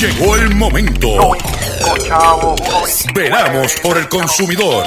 [0.00, 1.08] Llegó el momento.
[3.12, 4.84] Veramos por el consumidor.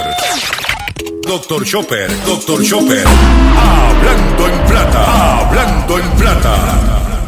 [1.27, 3.03] Doctor Chopper, Doctor Chopper.
[3.05, 7.27] Hablando en plata, hablando en plata.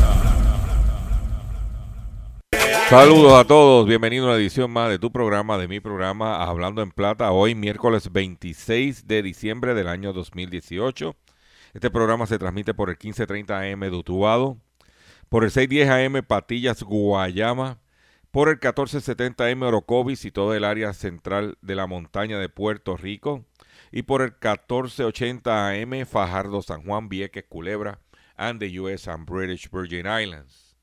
[2.90, 6.82] Saludos a todos, bienvenido a una edición más de tu programa, de mi programa Hablando
[6.82, 11.18] en Plata, hoy miércoles 26 de diciembre del año 2018.
[11.74, 13.90] Este programa se transmite por el 1530 AM de
[15.34, 17.80] por el 610 AM Patillas Guayama,
[18.30, 22.98] por el 1470 AM Orocovis y todo el área central de la montaña de Puerto
[22.98, 23.44] Rico,
[23.92, 27.98] y por el 1480 AM Fajardo San Juan Vieques Culebra
[28.38, 30.78] and the US and British Virgin Islands.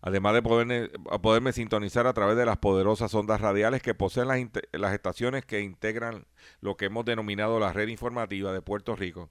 [0.00, 0.88] Además de poderme,
[1.22, 4.40] poderme sintonizar a través de las poderosas ondas radiales que poseen las,
[4.72, 6.26] las estaciones que integran
[6.60, 9.30] lo que hemos denominado la red informativa de Puerto Rico,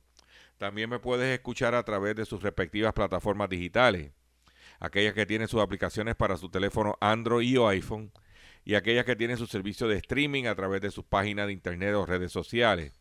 [0.57, 4.13] también me puedes escuchar a través de sus respectivas plataformas digitales,
[4.79, 8.11] aquellas que tienen sus aplicaciones para su teléfono Android o iPhone
[8.63, 11.93] y aquellas que tienen su servicio de streaming a través de sus páginas de internet
[11.95, 12.93] o redes sociales.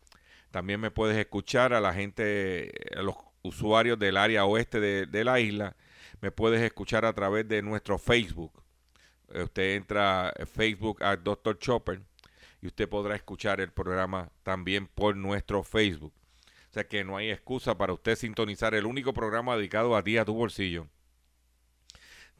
[0.51, 5.39] También me puedes escuchar a la gente, a los usuarios del área oeste de, la
[5.39, 5.75] isla,
[6.21, 8.63] me puedes escuchar a través de nuestro Facebook.
[9.27, 11.57] Usted entra a Facebook a Dr.
[11.59, 12.01] Chopper
[12.61, 16.13] y usted podrá escuchar el programa también por nuestro Facebook
[16.75, 20.25] sea que no hay excusa para usted sintonizar el único programa dedicado a ti, a
[20.25, 20.87] tu bolsillo,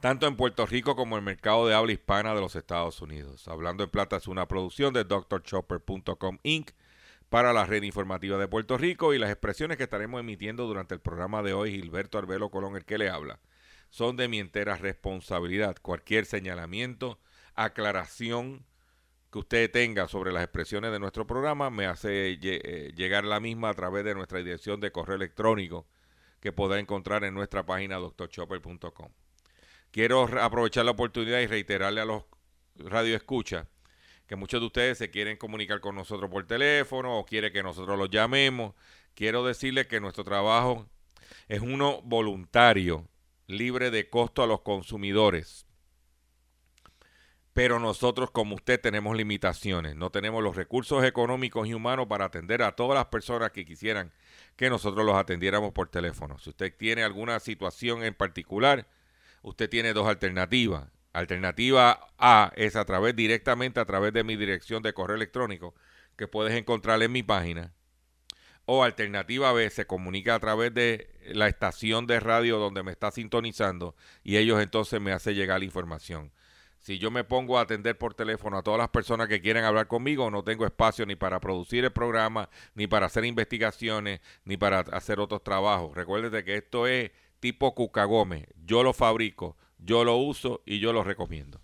[0.06, 3.48] tanto en Puerto Rico como en el mercado de habla hispana de los Estados Unidos.
[3.48, 6.70] Hablando en Plata es una producción de drchopper.com Inc.
[7.28, 11.00] para la red informativa de Puerto Rico y las expresiones que estaremos emitiendo durante el
[11.00, 13.40] programa de hoy, Gilberto Arbelo Colón, el que le habla,
[13.90, 15.74] son de mi entera responsabilidad.
[15.82, 17.18] Cualquier señalamiento,
[17.56, 18.64] aclaración,
[19.32, 23.70] que usted tenga sobre las expresiones de nuestro programa, me hace eh, llegar la misma
[23.70, 25.88] a través de nuestra dirección de correo electrónico
[26.38, 29.10] que podrá encontrar en nuestra página doctorchopper.com.
[29.96, 32.24] Quiero aprovechar la oportunidad y reiterarle a los
[32.74, 33.66] radioescuchas
[34.26, 37.98] que muchos de ustedes se quieren comunicar con nosotros por teléfono o quiere que nosotros
[37.98, 38.74] los llamemos.
[39.14, 40.86] Quiero decirles que nuestro trabajo
[41.48, 43.08] es uno voluntario,
[43.46, 45.64] libre de costo a los consumidores
[47.54, 52.60] pero nosotros como usted tenemos limitaciones, no tenemos los recursos económicos y humanos para atender
[52.60, 54.12] a todas las personas que quisieran
[54.56, 56.36] que nosotros los atendiéramos por teléfono.
[56.38, 58.86] Si usted tiene alguna situación en particular,
[59.46, 60.88] usted tiene dos alternativas.
[61.12, 65.74] Alternativa A es a través directamente a través de mi dirección de correo electrónico
[66.16, 67.72] que puedes encontrar en mi página.
[68.64, 73.12] O alternativa B se comunica a través de la estación de radio donde me está
[73.12, 76.32] sintonizando y ellos entonces me hacen llegar la información
[76.86, 79.88] si yo me pongo a atender por teléfono a todas las personas que quieren hablar
[79.88, 84.78] conmigo, no tengo espacio ni para producir el programa, ni para hacer investigaciones, ni para
[84.78, 85.96] hacer otros trabajos.
[85.96, 87.10] Recuérdate que esto es
[87.40, 88.48] tipo Cucagome.
[88.64, 91.60] Yo lo fabrico, yo lo uso y yo lo recomiendo.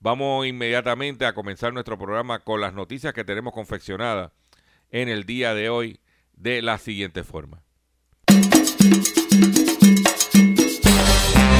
[0.00, 4.32] Vamos inmediatamente a comenzar nuestro programa con las noticias que tenemos confeccionadas
[4.90, 6.00] en el día de hoy
[6.32, 7.62] de la siguiente forma.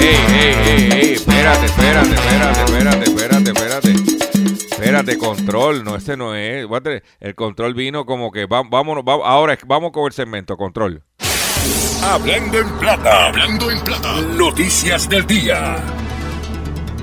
[0.00, 1.12] ¡Ey, ey, ey, ey!
[1.12, 3.90] Espérate, espérate, espérate, espérate, espérate, espérate.
[4.70, 6.66] Espérate, control, no, ese no es.
[7.20, 11.04] El control vino como que vámonos, vamos, ahora vamos con el segmento, control.
[12.02, 14.20] Hablando en plata, hablando en plata.
[14.22, 15.76] Noticias del día.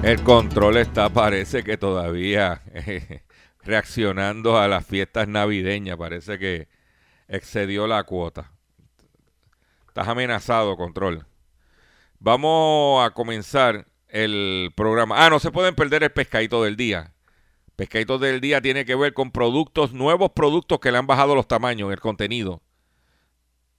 [0.04, 2.64] El control está, parece que todavía
[3.64, 6.68] reaccionando a las fiestas navideñas, parece que
[7.28, 8.52] excedió la cuota.
[9.88, 11.28] Estás amenazado, control.
[12.20, 15.26] Vamos a comenzar el programa.
[15.26, 17.14] Ah, no se pueden perder el pescadito del día.
[17.76, 21.48] Pescadito del día tiene que ver con productos, nuevos productos que le han bajado los
[21.48, 22.64] tamaños, el contenido.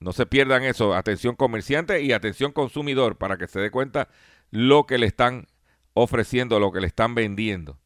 [0.01, 0.95] No se pierdan eso.
[0.95, 4.09] Atención comerciante y atención consumidor para que se dé cuenta
[4.51, 5.47] lo que le están
[5.95, 7.79] ofreciendo, lo que le están vendiendo.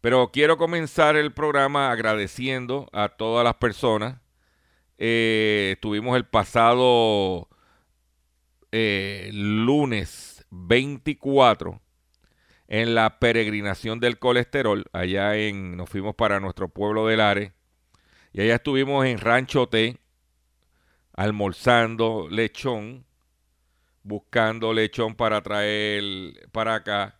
[0.00, 4.20] Pero quiero comenzar el programa agradeciendo a todas las personas.
[4.98, 7.48] Eh, tuvimos el pasado
[8.72, 11.80] eh, lunes 24
[12.68, 14.84] en la peregrinación del colesterol.
[14.92, 17.52] Allá en, nos fuimos para nuestro pueblo de Lares.
[18.32, 19.98] Y allá estuvimos en Rancho T,
[21.16, 23.04] almorzando lechón,
[24.02, 27.18] buscando lechón para traer para acá.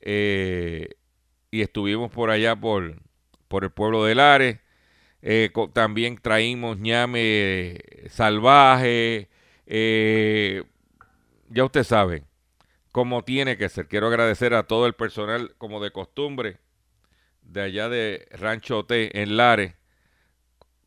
[0.00, 0.90] Eh,
[1.50, 3.00] y estuvimos por allá por,
[3.48, 4.58] por el pueblo de Lares.
[5.22, 7.78] Eh, también traímos ñame
[8.08, 9.28] salvaje,
[9.66, 10.62] eh,
[11.48, 12.24] ya usted sabe
[12.92, 13.88] cómo tiene que ser.
[13.88, 16.58] Quiero agradecer a todo el personal, como de costumbre,
[17.42, 19.74] de allá de Rancho T en Lares,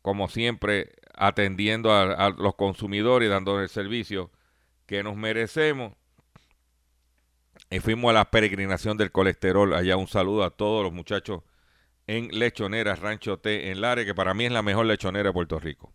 [0.00, 4.30] como siempre, atendiendo a, los consumidores y dando el servicio
[4.86, 5.94] que nos merecemos.
[7.70, 9.74] y fuimos a la peregrinación del colesterol.
[9.74, 11.42] Allá un saludo a todos los muchachos
[12.06, 15.58] en Lechonera Rancho T en Lare, que para mí es la mejor lechonera de Puerto
[15.58, 15.92] Rico.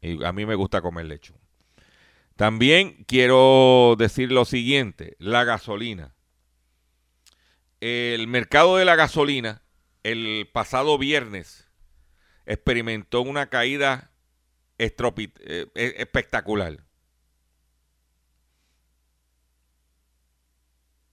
[0.00, 1.34] Y a mí me gusta comer lecho.
[2.36, 6.14] También quiero decir lo siguiente, la gasolina.
[7.80, 9.62] El mercado de la gasolina
[10.02, 11.68] el pasado viernes
[12.46, 14.10] experimentó una caída
[14.78, 16.78] eh, e, espectacular.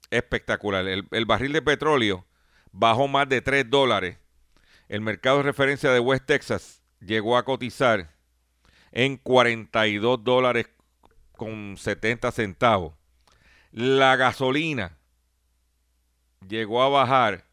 [0.10, 0.88] Espectacular.
[0.88, 2.26] El, el, barril de petróleo
[2.72, 4.18] bajó más de 3 dólares.
[4.90, 8.14] El mercado de referencia de West Texas llegó a cotizar
[8.92, 10.70] en 42 dólares
[11.32, 12.94] con 70 centavos.
[13.72, 14.98] La gasolina
[16.48, 17.46] llegó a bajar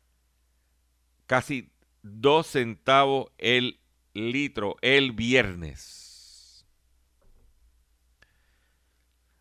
[1.26, 1.70] casi
[2.02, 3.77] 2 centavos el
[4.18, 6.66] litro el viernes.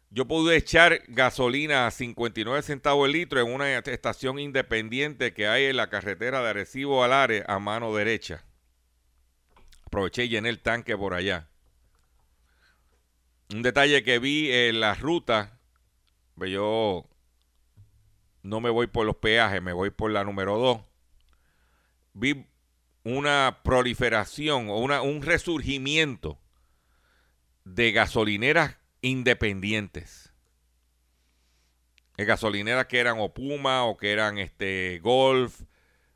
[0.10, 5.66] Yo pude echar gasolina a 59 centavos el litro en una estación independiente que hay
[5.66, 8.46] en la carretera de Arecibo Alare a mano derecha.
[9.86, 11.50] Aproveché y llené el tanque por allá.
[13.54, 15.60] Un detalle que vi en la ruta,
[16.36, 17.08] pues yo
[18.44, 20.88] no me voy por los peajes, me voy por la número 2
[22.18, 22.48] vi
[23.08, 26.38] una proliferación o una, un resurgimiento
[27.64, 30.34] de gasolineras independientes.
[32.18, 35.62] De gasolineras que eran o Puma o que eran este Golf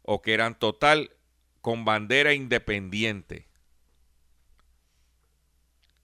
[0.01, 1.15] o que eran Total
[1.61, 3.47] con bandera independiente.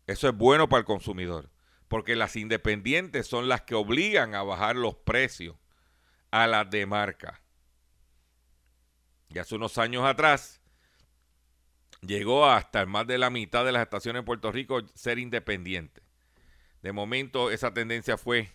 [0.06, 1.50] Eso es bueno para el consumidor,
[1.90, 5.58] porque las independientes son las que obligan a bajar los precios
[6.32, 7.42] a las de marca.
[9.28, 10.57] Y hace unos años atrás
[12.02, 16.02] llegó hasta más de la mitad de las estaciones en Puerto Rico ser independiente.
[16.82, 18.50] De momento esa tendencia fue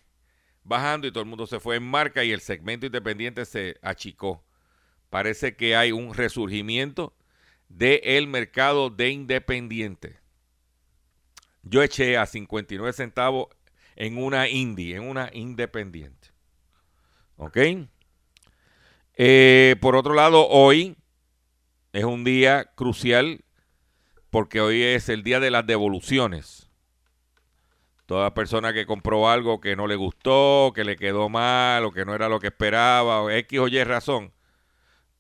[0.65, 4.45] bajando y todo el mundo se fue en marca y el segmento independiente se achicó.
[5.11, 7.15] Parece que hay un resurgimiento
[7.69, 10.19] del mercado de independiente.
[11.63, 13.49] Yo eché a 59 centavos
[13.97, 16.29] en una indie, en una independiente.
[17.37, 17.59] ¿Ok?
[19.15, 20.97] Eh, por otro lado, hoy
[21.93, 23.45] es un día crucial
[24.31, 26.71] porque hoy es el día de las devoluciones.
[28.07, 32.05] Toda persona que compró algo que no le gustó, que le quedó mal o que
[32.05, 34.33] no era lo que esperaba, o X o Y razón,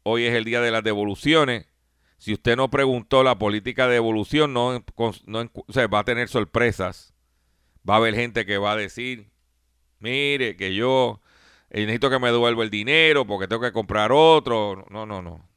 [0.02, 1.66] hoy es el día de las devoluciones.
[2.16, 4.82] Si usted no preguntó la política de devolución, no,
[5.26, 5.50] no
[5.92, 7.14] va a tener sorpresas.
[7.88, 9.30] Va a haber gente que va a decir,
[9.98, 11.20] mire, que yo
[11.70, 14.86] necesito que me devuelva el dinero porque tengo que comprar otro.
[14.90, 15.48] No, no, no.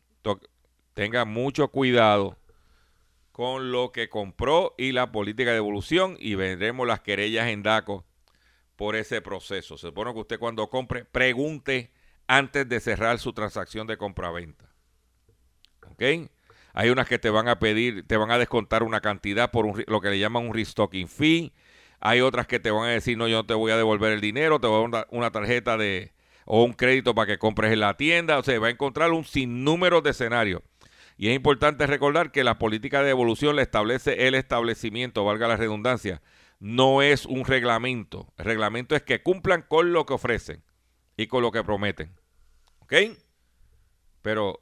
[0.95, 2.39] Tenga mucho cuidado
[3.31, 8.03] con lo que compró y la política de devolución y vendremos las querellas en DACO
[8.75, 9.77] por ese proceso.
[9.77, 11.92] Se supone que usted cuando compre pregunte
[12.25, 14.74] antes de cerrar su transacción de compra-venta.
[15.92, 16.31] ¿Ok?
[16.74, 20.01] Hay unas que te van a pedir, te van a descontar una cantidad por lo
[20.01, 21.53] que le llaman un restocking fee
[22.00, 24.21] hay otras que te van a decir, no, yo no te voy a devolver el
[24.21, 26.13] dinero, te voy a dar una tarjeta de
[26.45, 28.38] o un crédito para que compres en la tienda.
[28.38, 30.62] O sea, va a encontrar un sinnúmero de escenarios.
[31.17, 35.57] Y es importante recordar que la política de devolución le establece el establecimiento, valga la
[35.57, 36.21] redundancia.
[36.59, 38.33] No es un reglamento.
[38.38, 40.63] El reglamento es que cumplan con lo que ofrecen
[41.15, 42.19] y con lo que prometen.
[42.79, 42.94] ¿Ok?
[44.22, 44.62] Pero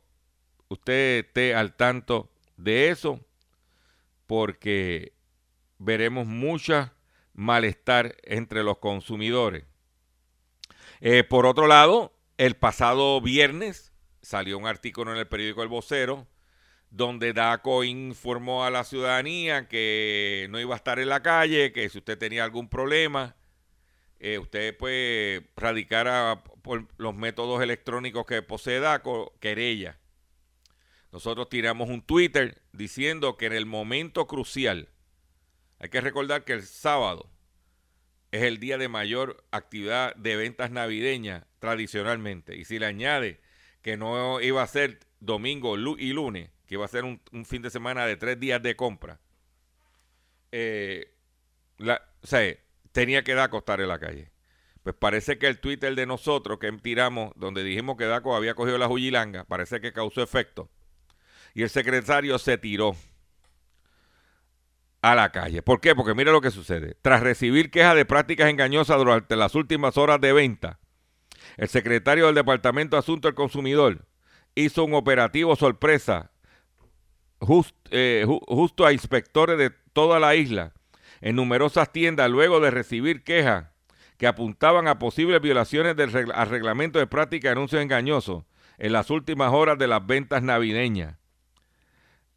[0.67, 3.19] usted esté al tanto de eso
[4.27, 5.13] porque
[5.79, 6.91] veremos muchas
[7.33, 9.65] malestar entre los consumidores.
[11.01, 13.91] Eh, por otro lado, el pasado viernes
[14.21, 16.27] salió un artículo en el periódico El Vocero
[16.93, 21.89] donde DACO informó a la ciudadanía que no iba a estar en la calle, que
[21.89, 23.35] si usted tenía algún problema,
[24.19, 29.97] eh, usted puede radicar por los métodos electrónicos que posee DACO, querella.
[31.11, 34.89] Nosotros tiramos un Twitter diciendo que en el momento crucial
[35.79, 37.27] hay que recordar que el sábado
[38.31, 42.55] es el día de mayor actividad de ventas navideñas tradicionalmente.
[42.55, 43.41] Y si le añade
[43.81, 47.69] que no iba a ser domingo y lunes, que iba a ser un, fin de
[47.69, 49.19] semana de tres días de compra,
[50.51, 51.13] eh,
[51.79, 52.41] o sea,
[52.91, 54.31] tenía que dar a costar en la calle.
[54.81, 58.79] Pues parece que el Twitter de nosotros que tiramos, donde dijimos que Daco había cogido
[58.79, 60.71] la juyilanga, parece que causó efecto.
[61.53, 62.95] Y el secretario se tiró
[65.03, 65.61] a la calle.
[65.61, 65.95] ¿Por qué?
[65.95, 66.97] Porque mire lo que sucede.
[67.03, 70.79] Tras recibir quejas de prácticas engañosas durante las últimas horas de venta,
[71.55, 74.07] el secretario del Departamento de Asuntos del Consumidor
[74.55, 76.32] hizo un operativo sorpresa
[77.91, 80.73] eh, justo a inspectores de toda la isla
[81.21, 83.65] en numerosas tiendas luego de recibir quejas
[84.17, 88.43] que apuntaban a posibles violaciones del reglamento de práctica de anuncios engañosos
[88.77, 91.17] en las últimas horas de las ventas navideñas.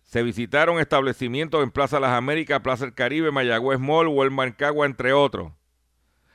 [0.03, 5.13] Se visitaron establecimientos en Plaza Las Américas, Plaza El Caribe, Mayagüez Mall, Walmart Cagua, entre
[5.13, 5.53] otros.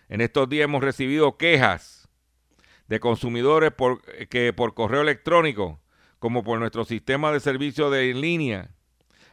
[0.10, 2.10] En estos días hemos recibido quejas
[2.88, 3.72] de consumidores
[4.30, 5.80] que por correo electrónico,
[6.22, 8.70] como por nuestro sistema de servicio de línea,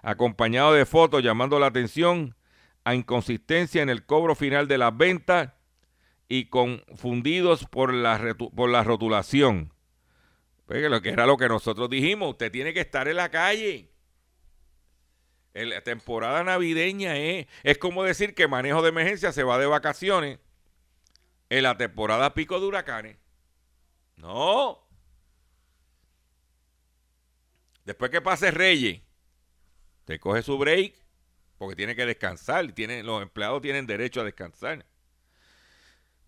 [0.00, 2.35] acompañado de fotos llamando la atención
[2.83, 5.52] a inconsistencia en el cobro final de las ventas
[6.30, 9.75] y confundidos por la, por la rotulación.
[10.64, 13.92] Porque lo que era lo que nosotros dijimos, usted tiene que estar en la calle.
[15.52, 19.66] En la temporada navideña es, es como decir que manejo de emergencia se va de
[19.66, 20.38] vacaciones
[21.50, 23.18] en la temporada pico de huracanes.
[24.16, 24.88] No.
[27.88, 29.00] Después que pase Reyes,
[30.04, 30.92] te coge su break
[31.57, 32.71] porque tiene que descansar.
[32.73, 34.85] Tiene, los empleados tienen derecho a descansar.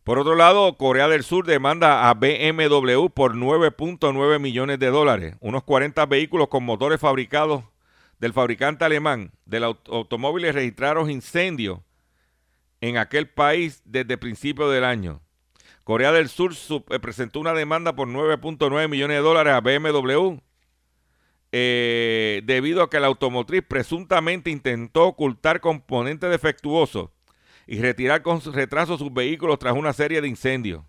[0.02, 5.62] Por otro lado, Corea del Sur demanda a BMW por 9.9 millones de dólares, unos
[5.64, 7.62] 40 vehículos con motores fabricados
[8.18, 11.80] del fabricante alemán del automóviles registraron incendios
[12.80, 15.20] en aquel país desde principios del año.
[15.84, 20.40] Corea del Sur eh, presentó una demanda por 9.9 millones de dólares a BMW
[21.52, 27.10] eh, debido a que la automotriz presuntamente intentó ocultar componentes defectuosos
[27.66, 30.82] y retirar con retraso sus vehículos tras una serie de incendios.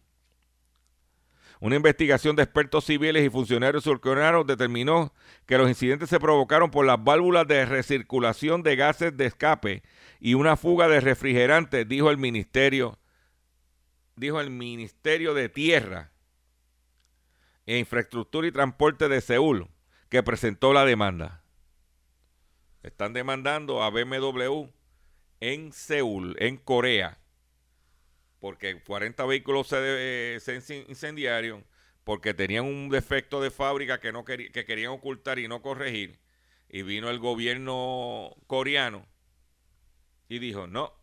[1.60, 5.13] Una investigación de expertos civiles y funcionarios surcoreanos determinó
[5.46, 9.84] que los incidentes se provocaron por las válvulas de recirculación de gases de escape
[10.20, 12.98] y una fuga de refrigerantes, dijo el ministerio,
[14.15, 16.12] dijo el Ministerio de Tierra
[17.68, 19.68] e Infraestructura y Transporte de Seúl,
[20.12, 21.41] que presentó la demanda.
[22.84, 24.68] Están demandando a BMW
[25.39, 27.18] en Seúl, en Corea,
[28.41, 31.65] porque 40 vehículos se, se incendiaron,
[32.03, 36.20] porque tenían un defecto de fábrica que, no que querían ocultar y no corregir,
[36.68, 39.06] y vino el gobierno coreano
[40.27, 40.94] y dijo, no,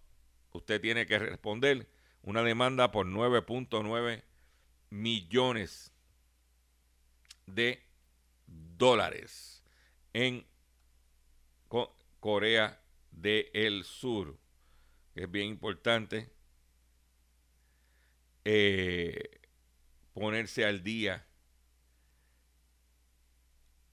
[0.53, 1.89] usted tiene que responder
[2.23, 4.23] una demanda por 9.9
[4.91, 5.95] millones
[7.47, 7.88] de
[8.79, 9.63] dólares
[10.13, 10.47] en
[12.21, 12.81] Corea
[13.11, 14.39] del Sur,
[15.15, 16.31] es bien importante
[18.45, 19.41] eh,
[20.15, 21.27] ponerse al día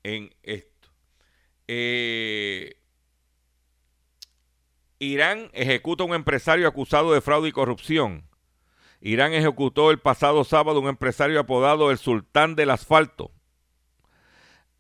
[0.04, 0.90] en esto.
[1.68, 2.80] Eh,
[5.00, 8.30] Irán ejecuta un empresario acusado de fraude y corrupción.
[9.02, 13.35] Irán ejecutó el pasado sábado un empresario apodado el Sultán del Asfalto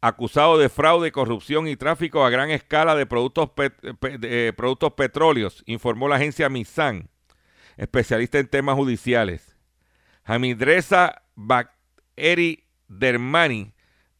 [0.07, 3.49] acusado de fraude, corrupción y tráfico a gran escala de productos,
[4.55, 7.09] productos petróleos, informó la agencia Misan,
[7.77, 9.57] especialista en temas judiciales.
[10.23, 13.73] Hamidreza Bakeri Dermani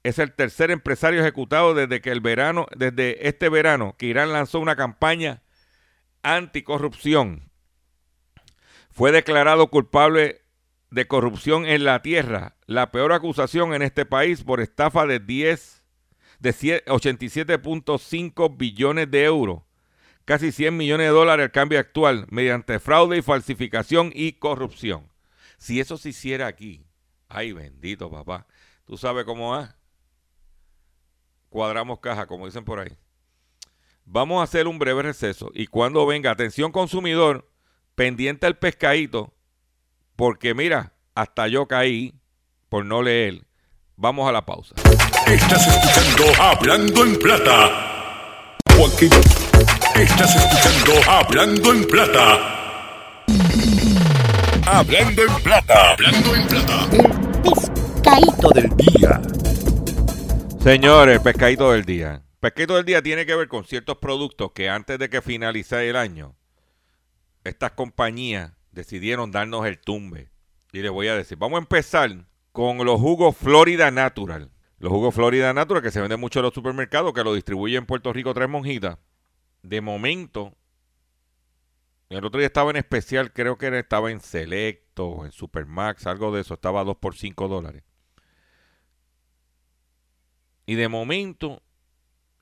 [0.04, 4.60] es el tercer empresario ejecutado desde que el verano, desde este verano, que Irán lanzó
[4.60, 5.42] una campaña
[6.24, 7.52] anticorrupción.
[8.92, 10.45] Fue declarado culpable
[10.92, 15.84] de corrupción en la tierra, la peor acusación en este país por estafa de 10
[16.40, 16.52] de
[16.86, 19.64] 87.5 billones de euros,
[20.26, 25.12] casi 100 millones de dólares al cambio actual, mediante fraude y falsificación y corrupción.
[25.58, 26.86] Si eso se hiciera aquí,
[27.28, 28.48] ay bendito papá,
[28.86, 29.76] tú sabes cómo va.
[31.50, 32.98] Cuadramos caja, como dicen por ahí.
[34.04, 37.50] Vamos a hacer un breve receso y cuando venga, atención consumidor,
[37.96, 39.34] pendiente al pescadito,
[40.16, 42.16] porque mira, hasta yo caí
[42.70, 43.46] por no leer.
[43.98, 44.76] Vamos a la pausa.
[45.28, 48.58] Estás escuchando Hablando en Plata.
[49.96, 53.26] Estás escuchando Hablando en Plata.
[54.66, 55.92] Hablando en Plata.
[55.92, 56.88] Hablando en Plata.
[56.92, 59.22] El pescadito del día.
[60.62, 62.22] Señores, pescadito del día.
[62.40, 65.96] Pescadito del día tiene que ver con ciertos productos que antes de que finalizara el
[65.96, 66.36] año,
[67.44, 70.30] estas compañías decidieron darnos el tumbe.
[70.72, 74.52] Y les voy a decir, vamos a empezar con los jugos Florida Natural.
[74.78, 77.86] Los jugos Florida Natural que se venden mucho en los supermercados, que lo distribuye en
[77.86, 79.00] Puerto Rico Tres Monjitas.
[79.64, 80.54] De momento,
[82.10, 86.42] el otro día estaba en especial, creo que estaba en Selecto, en Supermax, algo de
[86.42, 87.84] eso, estaba a 2 por 5 dólares.
[90.66, 91.64] Y de momento,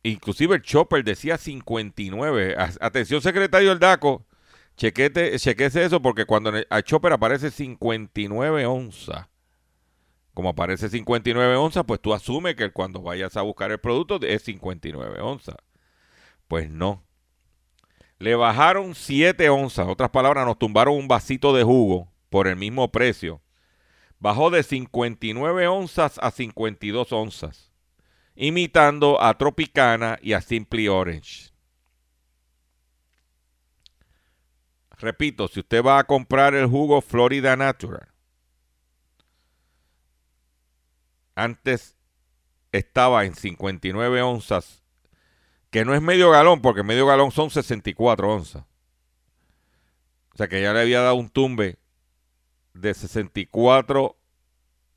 [0.01, 2.55] inclusive el Chopper decía 59.
[2.81, 4.25] Atención, secretario del DACO,
[4.75, 9.27] chequete, chequese eso porque cuando el, Chopper aparece 59 onzas,
[10.33, 14.41] como aparece 59 onzas, pues tú asumes que cuando vayas a buscar el producto es
[14.43, 15.57] 59 onzas.
[16.47, 17.03] Pues no.
[18.17, 19.87] Le bajaron 7 onzas.
[19.87, 23.43] Otras palabras, nos tumbaron un vasito de jugo por el mismo precio,
[24.17, 27.71] bajó de 59 onzas a 52 onzas,
[28.35, 31.52] imitando a Tropicana y a Simply Orange.
[35.03, 38.07] Repito, si usted va a comprar el jugo Florida Natural,
[41.35, 41.97] antes
[42.71, 44.81] estaba en 59 onzas,
[45.71, 48.63] que no es medio galón, porque medio galón son 64 onzas.
[50.33, 51.79] O sea que ya le había dado un tumbe
[52.73, 54.17] de 64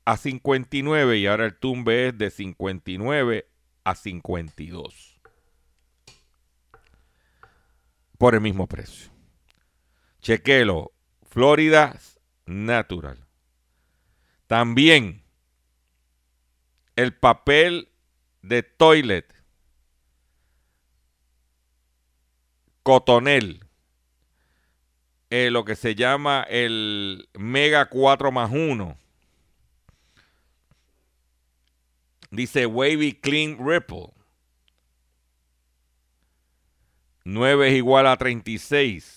[0.05, 3.45] a 59 y ahora el tumbe es de 59
[3.83, 5.19] a 52.
[8.17, 9.16] Por el mismo precio.
[10.27, 10.91] Chequelo,
[11.29, 11.97] Florida
[12.45, 13.17] Natural.
[14.45, 15.23] También
[16.97, 17.87] el papel
[18.41, 19.33] de toilet,
[22.83, 23.63] cotonel,
[25.29, 28.97] eh, lo que se llama el Mega 4 más 1.
[32.31, 34.11] Dice Wavy Clean Ripple.
[37.23, 39.16] 9 es igual a 36.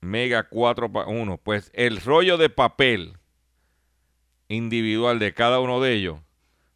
[0.00, 1.38] Mega 4 más 1.
[1.38, 3.18] Pues el rollo de papel
[4.48, 6.20] individual de cada uno de ellos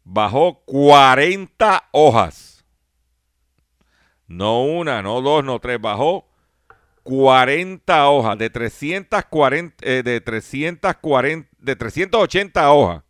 [0.03, 2.65] bajó 40 hojas.
[4.27, 6.31] No una, no dos, no tres, bajó
[7.03, 13.03] 40 hojas de 340 eh, de 340 de 380 hojas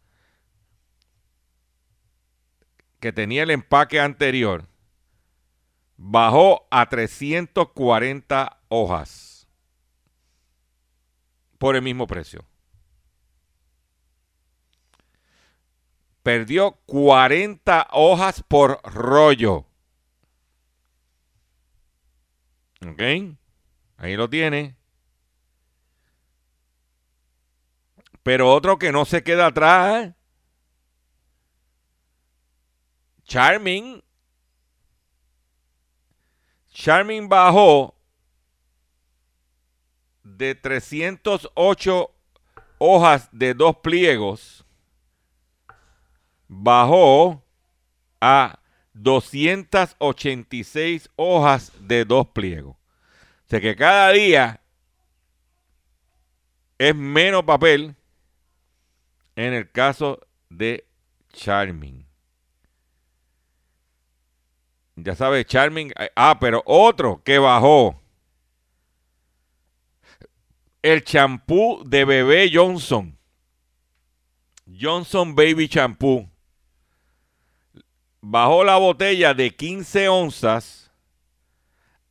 [3.00, 4.66] que tenía el empaque anterior
[5.98, 9.31] bajó a 340 hojas
[11.62, 12.44] por el mismo precio.
[16.24, 19.68] perdió 40 hojas por rollo.
[22.86, 23.02] ¿Ok?
[23.98, 24.76] Ahí lo tiene.
[28.24, 30.14] Pero otro que no se queda atrás.
[33.24, 34.04] Charming.
[36.72, 37.96] Charming bajó
[40.24, 42.12] de 308
[42.78, 44.66] hojas de dos pliegos
[46.48, 47.44] bajó
[48.20, 48.60] a
[48.94, 52.76] 286 hojas de dos pliegos.
[52.76, 54.62] O sea que cada día
[56.78, 57.96] es menos papel
[59.36, 60.86] en el caso de
[61.34, 62.06] Charming.
[64.96, 65.92] Ya sabes, Charming.
[66.16, 68.01] Ah, pero otro que bajó.
[70.82, 73.18] El champú de bebé Johnson.
[74.66, 76.30] Johnson Baby Champú
[78.22, 80.92] bajó la botella de 15 onzas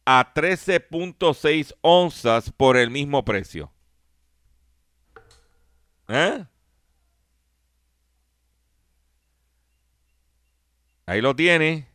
[0.04, 3.72] a 13.6 onzas por el mismo precio.
[6.09, 6.44] ¿Eh?
[11.06, 11.89] Ahí lo tiene.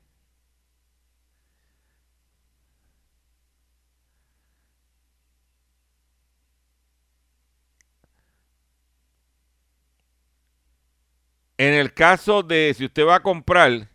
[11.58, 13.90] En el caso de si usted va a comprar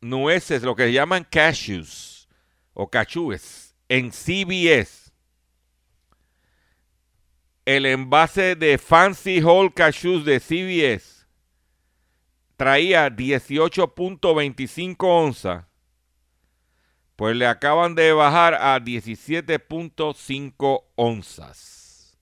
[0.00, 2.28] nueces, lo que llaman cashews
[2.74, 5.12] o cachúes, en CBS.
[7.64, 11.24] El envase de Fancy Whole Cashews de CBS
[12.56, 15.64] traía 18.25 onzas.
[17.16, 22.18] Pues le acaban de bajar a 17.5 onzas.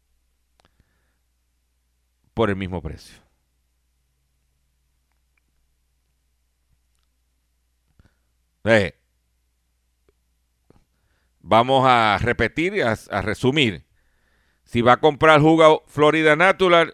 [2.35, 3.28] Por el mismo precio.
[8.70, 8.94] Eh,
[11.40, 13.87] vamos a repetir y a, resumir.
[14.64, 16.92] Si va a comprar jugo Florida Natural,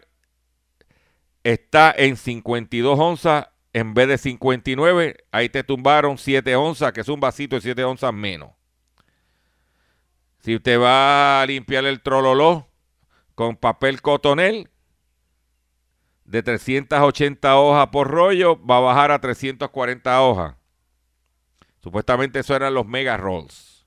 [1.43, 5.17] está en 52 onzas en vez de 59.
[5.33, 8.51] Ahí te tumbaron 7 onzas, que es un vasito de 7 onzas menos.
[10.39, 12.69] Si usted va a limpiar el trololó
[13.33, 14.69] con papel cotonel
[16.23, 20.55] de 380 hojas por rollo, va a bajar a 340 hojas.
[21.85, 23.85] Supuestamente eso eran los mega rolls.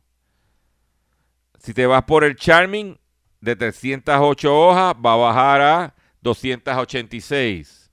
[1.58, 2.96] Si te vas por el Charming
[3.40, 7.90] de 308 hojas, va a bajar a 286.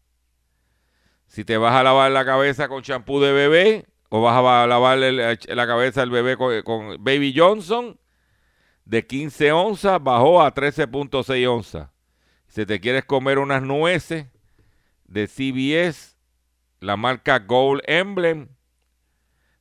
[1.25, 4.99] Si te vas a lavar la cabeza con champú de bebé, o vas a lavar
[4.99, 7.99] la cabeza del bebé con, Baby Johnson,
[8.85, 11.89] de 15 onzas bajó a 13.6 onzas.
[12.45, 14.27] Si te quieres comer unas nueces
[15.05, 16.15] de CBS,
[16.79, 18.49] la marca Gold Emblem,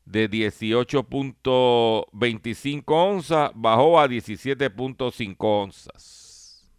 [0.05, 6.71] de 18.25 onzas bajó a 17.5 onzas.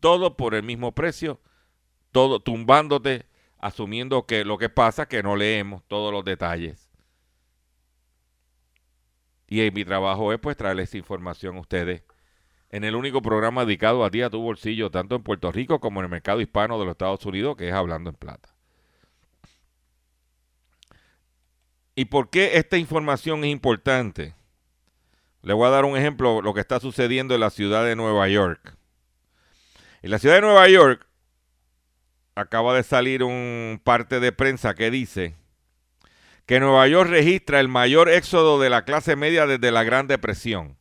[0.00, 1.40] Todo por el mismo precio,
[2.12, 3.26] todo tumbándote,
[3.58, 6.90] asumiendo que lo que pasa que no leemos todos los detalles.
[9.46, 12.02] Y mi trabajo es pues traerles información a ustedes
[12.70, 16.00] en el único programa dedicado a ti, a tu bolsillo, tanto en Puerto Rico como
[16.00, 18.53] en el mercado hispano de los Estados Unidos, que es Hablando en Plata.
[21.96, 24.34] ¿Y por qué esta información es importante?
[25.42, 27.94] Le voy a dar un ejemplo de lo que está sucediendo en la ciudad de
[27.94, 28.76] Nueva York.
[30.02, 31.06] En la ciudad de Nueva York
[32.34, 35.36] acaba de salir un parte de prensa que dice
[36.46, 40.76] que Nueva York registra el mayor éxodo de la clase media desde la Gran Depresión.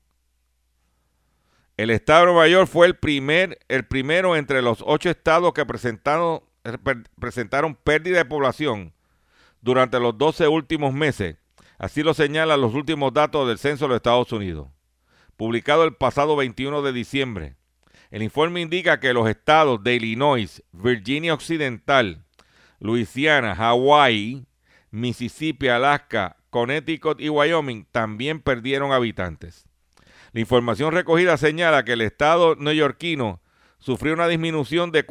[1.77, 5.65] El estado de Nueva York fue el, primer, el primero entre los ocho estados que
[5.65, 6.41] presentaron,
[7.19, 8.93] presentaron pérdida de población
[9.63, 11.37] durante los 12 últimos meses.
[11.79, 14.67] Así lo señalan los últimos datos del censo de los Estados Unidos,
[15.37, 17.55] publicado el pasado 21 de diciembre.
[18.11, 22.23] El informe indica que los estados de Illinois, Virginia Occidental,
[22.79, 24.45] Luisiana, Hawái,
[24.91, 29.65] Mississippi, Alaska, Connecticut y Wyoming también perdieron habitantes.
[30.33, 33.41] La información recogida señala que el estado neoyorquino
[33.79, 35.05] sufrió una disminución de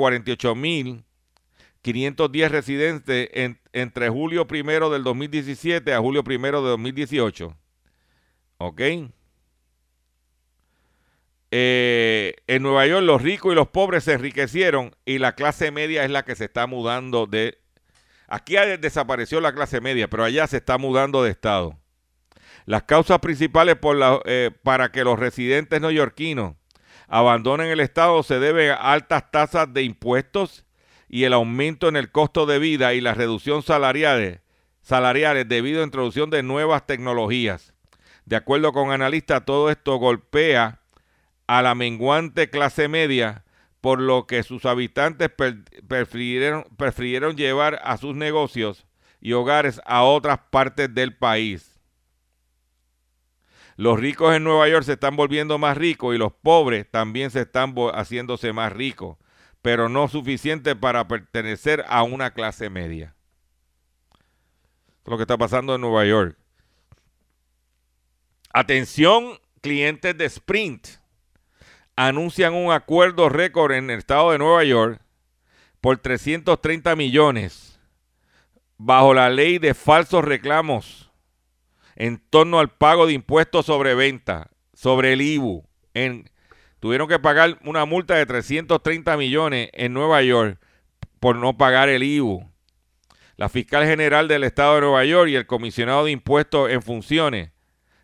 [1.83, 3.29] 48.510 residentes
[3.73, 7.57] entre julio primero del 2017 a julio primero de 2018.
[8.59, 8.81] ¿Ok?
[11.55, 16.05] Eh, en Nueva York los ricos y los pobres se enriquecieron y la clase media
[16.05, 17.59] es la que se está mudando de...
[18.27, 21.79] Aquí desapareció la clase media, pero allá se está mudando de estado.
[22.65, 23.77] Las causas principales
[24.25, 26.55] eh, para que los residentes neoyorquinos
[27.09, 30.65] abandonen el Estado se deben a altas tasas de impuestos
[31.13, 34.41] y el aumento en el costo de vida y la reducción salariales,
[34.81, 37.75] salariales debido a la introducción de nuevas tecnologías.
[38.25, 40.81] De acuerdo con analistas, todo esto golpea
[41.47, 43.45] a la menguante clase media,
[43.83, 45.31] por lo que sus habitantes
[45.87, 48.87] prefirieron, prefirieron llevar a sus negocios
[49.21, 51.79] y hogares a otras partes del país.
[53.77, 57.43] Los ricos en Nueva York se están volviendo más ricos y los pobres también se
[57.43, 59.19] están haciéndose más ricos,
[59.63, 63.15] pero no suficiente para pertenecer a una clase media.
[65.05, 66.37] es lo que está pasando en Nueva York.
[68.53, 70.89] Atención, clientes de Sprint.
[71.97, 75.01] Anuncian un acuerdo récord en el estado de Nueva York
[75.81, 77.73] por 330 millones
[78.85, 81.13] bajo la ley de falsos reclamos
[81.95, 85.65] en torno al pago de impuestos sobre venta, sobre el IBU.
[85.95, 86.31] En,
[86.83, 90.59] tuvieron que pagar una multa de 330 millones en Nueva York
[91.21, 92.51] por no pagar el IBU.
[93.37, 97.53] La fiscal general del estado de Nueva York y el comisionado de impuestos en funciones,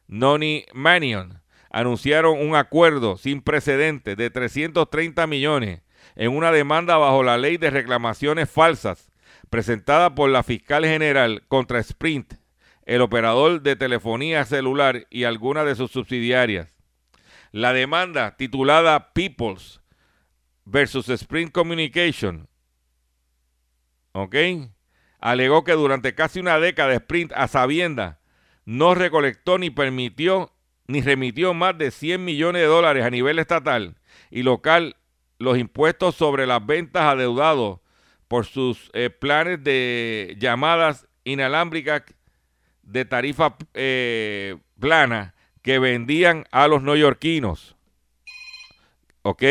[0.06, 5.82] Noni Manion, anunciaron un acuerdo sin precedentes de 330 millones
[6.14, 9.10] en una demanda bajo la ley de reclamaciones falsas
[9.50, 12.34] presentada por la fiscal general contra Sprint
[12.86, 16.77] el operador de telefonía celular y algunas de sus subsidiarias.
[17.52, 19.80] La demanda titulada Peoples
[20.64, 22.48] versus Sprint Communication.
[25.20, 28.20] Alegó que durante casi una década Sprint a sabienda
[28.64, 30.52] no recolectó ni permitió
[30.86, 33.96] ni remitió más de 100 millones de dólares a nivel estatal
[34.30, 34.96] y local
[35.38, 37.80] los impuestos sobre las ventas adeudados
[38.26, 42.02] por sus eh, planes de llamadas inalámbricas
[42.82, 45.34] de tarifa eh, plana
[45.68, 47.76] que vendían a los neoyorquinos.
[49.20, 49.42] ¿Ok?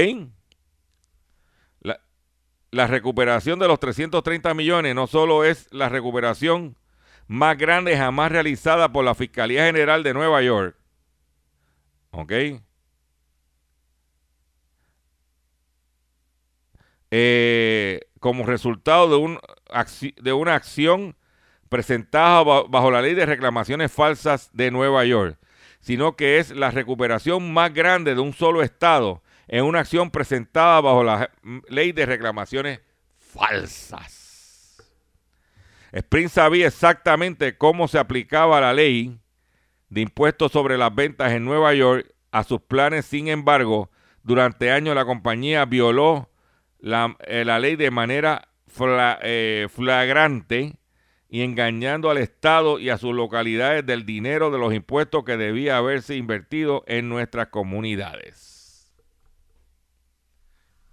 [2.71, 6.75] La, recuperación de los 330 millones no solo es la recuperación
[7.27, 10.75] más grande jamás realizada por la Fiscalía General de Nueva York.
[12.09, 12.31] ¿Ok?
[17.11, 19.39] Eh, como resultado de, un,
[20.19, 21.15] de una acción
[21.69, 25.37] presentada bajo la ley de reclamaciones falsas de Nueva York,
[25.87, 30.81] sino que es la recuperación más grande de un solo estado en una acción presentada
[30.81, 31.31] bajo la
[31.69, 32.81] ley de reclamaciones
[33.17, 34.75] falsas.
[35.93, 39.17] Sprint sabía exactamente cómo se aplicaba la ley
[39.87, 43.89] de impuestos sobre las ventas en Nueva York a sus planes, sin embargo,
[44.23, 46.29] durante años la compañía violó
[46.79, 48.49] la, eh, ley de manera
[49.21, 50.75] eh, flagrante
[51.29, 55.77] y engañando al Estado y a sus localidades del dinero de los impuestos que debía
[55.77, 58.93] haberse invertido en nuestras comunidades.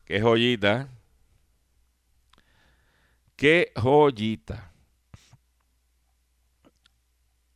[0.05, 0.89] Qué joyita.
[3.37, 4.73] Qué joyita.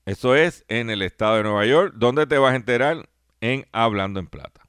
[0.06, 3.08] Eso es en el estado de Nueva York, donde te vas a enterar
[3.42, 4.62] en Hablando en Plata.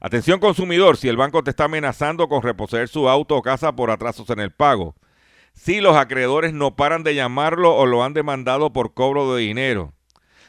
[0.00, 3.90] Atención consumidor, si el banco te está amenazando con reposeer su auto o casa por
[3.90, 4.94] atrasos en el pago,
[5.62, 9.92] si los acreedores no paran de llamarlo o lo han demandado por cobro de dinero,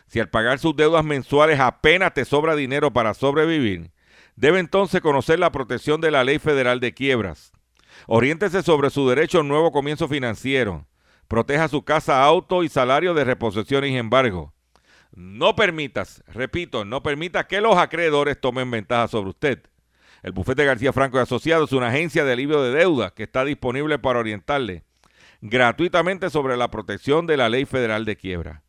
[0.07, 3.91] si al pagar sus deudas mensuales apenas te sobra dinero para sobrevivir,
[4.37, 7.51] debe entonces conocer la protección de la Ley Federal de Quiebras.
[8.07, 10.87] Oriéntese sobre su derecho a un nuevo comienzo financiero.
[11.27, 14.53] Proteja su casa, auto y salario de reposición y embargo.
[15.13, 19.63] No permitas, repito, no permita que los acreedores tomen ventaja sobre usted.
[20.23, 23.43] El bufete García Franco y Asociados es una agencia de alivio de deuda que está
[23.43, 24.85] disponible para orientarle
[25.41, 28.63] gratuitamente sobre la protección de la ley federal de quiebra.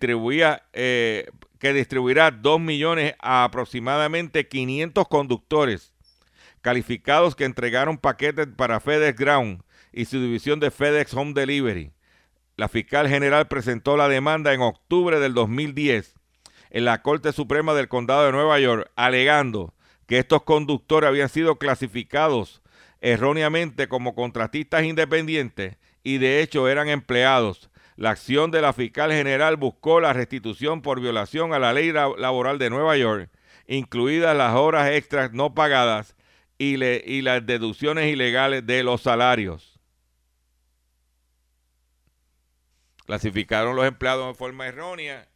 [0.73, 1.27] eh,
[1.59, 5.93] que distribuirá 2 millones a aproximadamente 500 conductores
[6.61, 9.61] calificados que entregaron paquetes para FedEx Ground
[9.97, 11.91] y su división de FedEx Home Delivery.
[12.55, 16.13] La fiscal general presentó la demanda en octubre del 2010
[16.69, 19.73] en la Corte Suprema del Condado de Nueva York, alegando
[20.05, 22.61] que estos conductores habían sido clasificados
[23.01, 27.71] erróneamente como contratistas independientes y de hecho eran empleados.
[27.95, 32.59] La acción de la fiscal general buscó la restitución por violación a la ley laboral
[32.59, 33.31] de Nueva York,
[33.67, 36.15] incluidas las horas extras no pagadas
[36.59, 39.76] y, y las deducciones ilegales de los salarios.
[43.07, 45.27] Clasificaron los empleados de forma errónea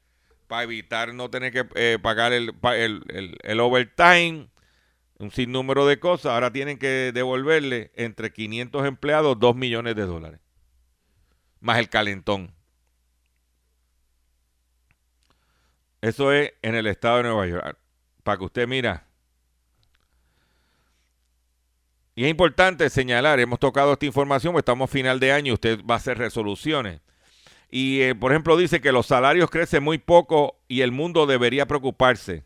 [0.47, 4.49] para evitar no tener que eh, pagar el, el, overtime,
[5.17, 6.33] un sinnúmero de cosas.
[6.33, 10.41] Ahora tienen que devolverle entre 500 empleados 2 millones de dólares,
[11.61, 12.53] más el calentón.
[16.01, 17.77] Eso es en el estado de Nueva York.
[18.23, 19.07] Para que usted mira.
[22.15, 25.93] Y es importante señalar, hemos tocado esta información, estamos a final de año, usted va
[25.93, 26.99] a hacer resoluciones.
[27.73, 31.65] Y, eh, por ejemplo, dice que los salarios crecen muy poco y el mundo debería
[31.65, 32.43] preocuparse.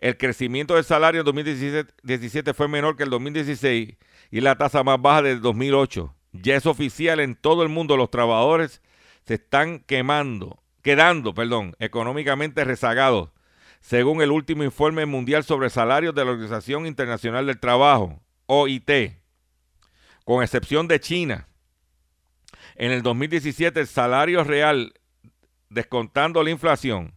[0.00, 3.96] El crecimiento del salario en 2017 fue menor que el 2016
[4.32, 6.12] y la tasa más baja del 2008.
[6.32, 8.82] Ya es oficial en todo el mundo, los trabajadores
[9.24, 13.30] se están quemando, quedando, perdón, económicamente rezagados,
[13.80, 18.90] según el último informe mundial sobre salarios de la Organización Internacional del Trabajo, OIT,
[20.24, 21.46] con excepción de China
[22.76, 24.94] en el 2017 el salario real,
[25.68, 27.14] descontando la inflación,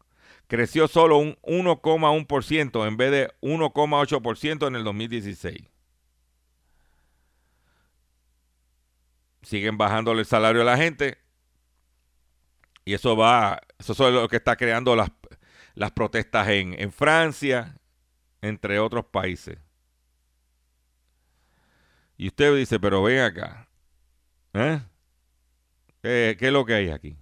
[0.47, 5.57] creció solo un 1,1% en vez de 1,8% en el 2016.
[9.41, 11.17] Siguen bajándole el salario a la gente
[12.83, 15.11] y eso va, eso es lo que está creando las,
[15.73, 17.77] las protestas en, en Francia,
[18.41, 19.57] entre otros países.
[22.17, 23.67] Y usted dice, pero ven acá.
[24.53, 24.79] ¿Eh?
[26.05, 27.15] ¿Qué, es lo que hay aquí?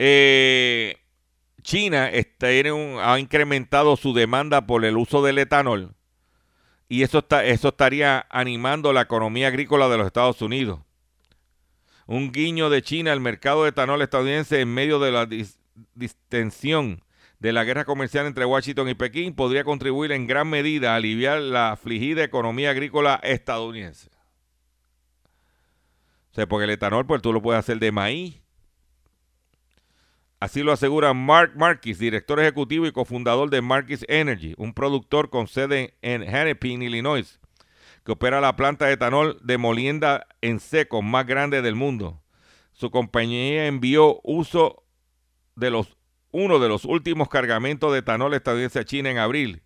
[0.00, 0.96] Eh,
[1.62, 5.94] China ha incrementado su demanda por el uso del etanol
[6.88, 10.80] y está, eso estaría animando la economía agrícola de los Estados Unidos.
[12.06, 15.28] Un guiño de China al mercado de etanol estadounidense en medio de la
[15.94, 17.04] distensión
[17.38, 21.40] de la guerra comercial entre Washington y Pekín podría contribuir en gran medida a aliviar
[21.40, 24.17] la afligida economía agrícola estadounidense
[26.46, 28.40] porque el etanol, pues tú lo puedes hacer de maíz.
[30.40, 35.48] Así lo asegura Mark Marquis, director ejecutivo y cofundador de Marquis Energy, un productor con
[35.48, 37.40] sede en Hennepin, Illinois,
[38.04, 42.22] que opera la planta de etanol de molienda en seco más grande del mundo.
[42.72, 44.84] Su compañía envió uso
[45.56, 45.96] de los,
[46.30, 49.62] uno de los últimos cargamentos de etanol estadounidense a China en abril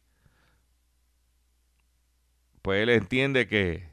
[2.63, 3.92] pues él entiende que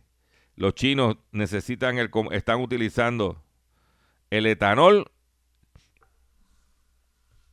[0.60, 3.42] los chinos necesitan el, están utilizando
[4.30, 5.10] el etanol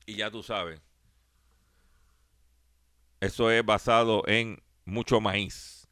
[0.06, 0.80] y ya tú sabes,
[3.20, 5.86] eso es basado en mucho maíz.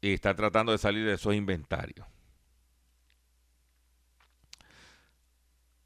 [0.00, 2.06] Y está tratando de salir de esos inventarios.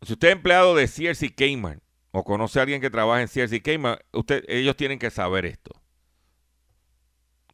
[0.02, 0.88] Si usted es empleado de
[1.20, 5.10] y Kmart o conoce a alguien que trabaja en y Kmart, usted, ellos tienen que
[5.10, 5.83] saber esto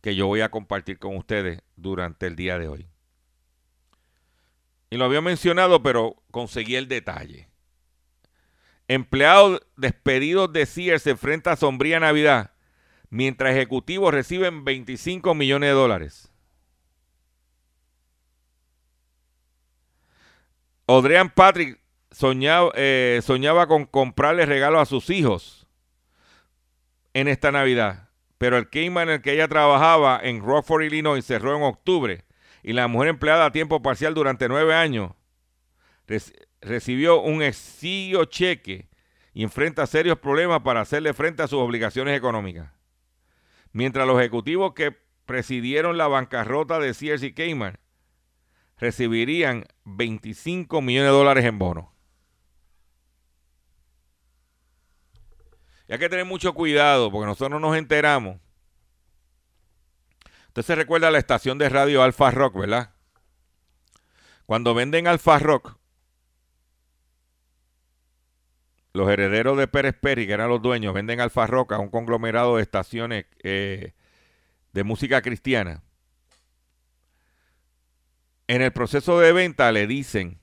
[0.01, 2.89] que yo voy a compartir con ustedes durante el día de hoy.
[4.89, 7.49] Y lo había mencionado, pero conseguí el detalle.
[8.89, 12.53] Empleados despedidos de Sears se enfrenta a sombría Navidad,
[13.09, 16.33] mientras ejecutivos reciben 25 millones de dólares.
[20.87, 21.79] Odrian Patrick
[22.11, 25.69] soñaba, eh, soñaba con comprarle regalos a sus hijos
[27.15, 28.10] en esta Navidad
[28.41, 32.25] pero el Kmart en el que ella trabajaba en Rockford, Illinois, cerró en octubre
[32.63, 35.11] y la mujer empleada a tiempo parcial durante nueve años
[36.63, 38.89] recibió un exiguo cheque
[39.35, 42.71] y enfrenta serios problemas para hacerle frente a sus obligaciones económicas.
[43.73, 47.79] Mientras los ejecutivos que presidieron la bancarrota de Sears y Kmart
[48.79, 52.00] recibirían 25 millones de dólares en bonos.
[55.91, 58.39] Y hay que tener mucho cuidado porque nosotros no nos enteramos.
[60.47, 62.95] Usted se recuerda la estación de radio Alfa Rock, ¿verdad?
[64.47, 65.77] Cuando venden Alfa Rock,
[68.93, 72.57] los herederos de Pérez Peri, que eran los dueños, venden Alfa Rock a un conglomerado
[72.57, 73.95] de estaciones eh,
[74.73, 75.83] de música cristiana.
[78.47, 80.39] En el proceso de venta le dicen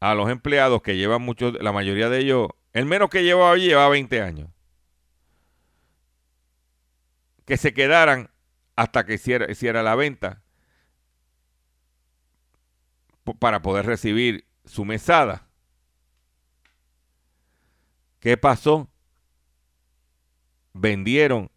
[0.00, 3.66] a los empleados que llevan mucho, la mayoría de ellos el menos que llevaba allí
[3.66, 4.48] llevaba 20 años.
[7.44, 8.30] Que se quedaran
[8.76, 10.42] hasta que hiciera, hiciera la venta
[13.38, 15.48] para poder recibir su mesada.
[18.20, 18.88] ¿Qué pasó?
[20.72, 21.50] Vendieron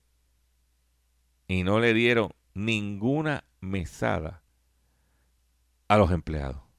[1.48, 4.42] y no le dieron ninguna mesada
[5.88, 6.73] a los empleados.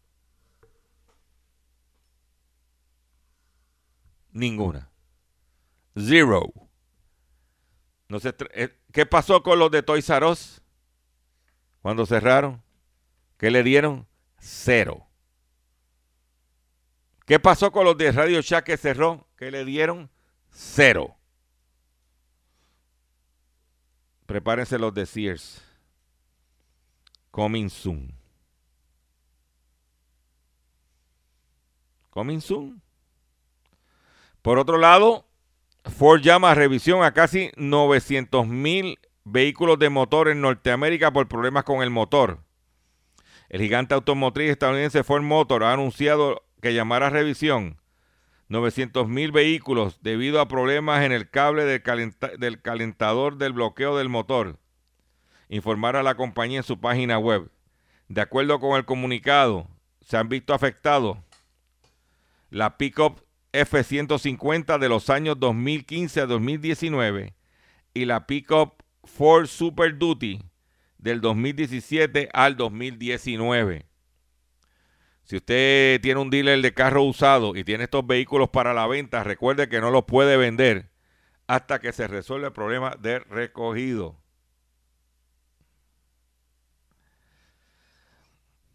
[4.34, 4.90] Ninguna.
[5.96, 6.52] Zero.
[8.08, 8.18] No
[8.52, 10.60] eh, ¿Qué pasó con los de Toys R Us?
[11.80, 12.62] Cuando cerraron.
[13.38, 14.06] ¿Qué le dieron?
[14.38, 15.06] Cero.
[17.26, 19.26] ¿Qué pasó con los de Radio Shack que cerró?
[19.36, 20.10] ¿Qué le dieron?
[20.50, 21.16] Cero.
[24.26, 25.62] Prepárense los de Sears.
[27.30, 28.12] Coming soon.
[32.10, 32.83] Coming soon.
[34.44, 35.24] Por otro lado,
[35.87, 41.64] Ford llama a revisión a casi 900 mil vehículos de motor en Norteamérica por problemas
[41.64, 42.40] con el motor.
[43.48, 47.80] El gigante automotriz estadounidense Ford Motor ha anunciado que llamará a revisión
[48.48, 51.83] 900 mil vehículos debido a problemas en el cable del,
[52.38, 54.59] del, calentador del bloqueo del motor.
[55.48, 57.50] Informar a la compañía en su página web.
[58.09, 59.68] De acuerdo con el comunicado,
[60.02, 61.16] se han visto afectados
[62.50, 63.23] la pickup
[63.54, 67.34] F-150 de los años 2015 a 2019
[67.94, 70.42] y la pickup Ford Super Duty
[70.98, 73.86] del 2017 al 2019.
[75.22, 79.22] Si usted tiene un dealer de carro usado y tiene estos vehículos para la venta,
[79.22, 80.90] recuerde que no los puede vender
[81.46, 84.20] hasta que se resuelva el problema de recogido.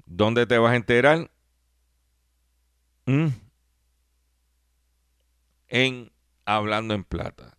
[0.05, 1.29] ¿Dónde te vas a enterar?
[3.05, 3.27] ¿Mm?
[5.69, 6.11] En
[6.45, 7.57] Hablando en Plata.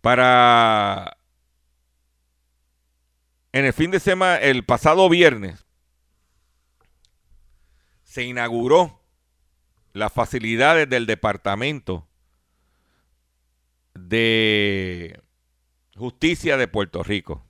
[0.00, 1.16] Para
[3.54, 5.64] en el fin de semana, el pasado viernes,
[8.02, 9.00] se inauguró
[9.92, 12.08] las facilidades del Departamento
[13.94, 15.22] de
[15.94, 17.46] Justicia de Puerto Rico.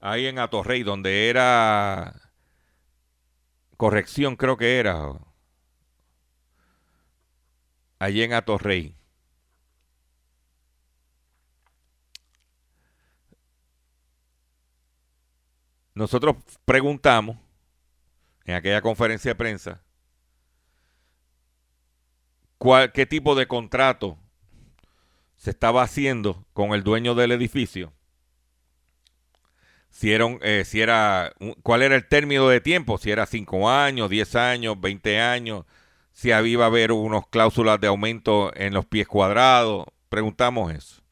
[0.00, 2.30] Ahí en Atorrey, donde era
[3.78, 5.18] corrección, creo que era
[8.02, 8.96] allí en Atorrey.
[15.94, 16.34] Nosotros
[16.64, 17.36] preguntamos
[18.44, 19.82] en aquella conferencia de prensa
[22.58, 24.18] cuál, qué tipo de contrato
[25.36, 27.92] se estaba haciendo con el dueño del edificio.
[29.90, 34.34] Si eh, si era, cuál era el término de tiempo, si era cinco años, diez
[34.34, 35.66] años, veinte años,
[36.22, 39.86] si había a haber unas cláusulas de aumento en los pies cuadrados.
[40.08, 41.02] Preguntamos eso.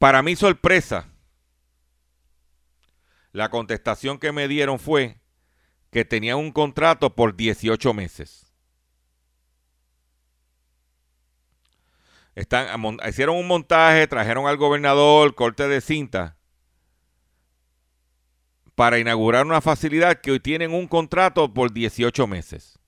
[0.00, 1.06] Para mi sorpresa,
[3.30, 5.20] la contestación que me dieron fue
[5.92, 8.52] que tenían un contrato por 18 meses.
[12.34, 12.66] Están,
[13.08, 16.36] hicieron un montaje, trajeron al gobernador, corte de cinta,
[18.74, 22.78] para inaugurar una facilidad que hoy tienen un contrato por 18 meses.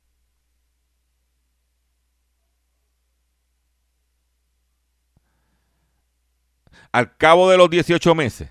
[6.93, 8.51] Al cabo de los 18 meses,